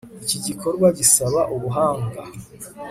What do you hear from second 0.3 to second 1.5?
gikorwa gisaba